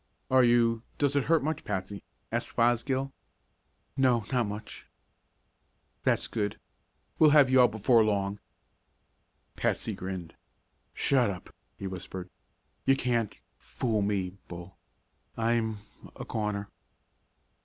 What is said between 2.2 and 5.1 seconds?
asked Fosgill. "No, not much."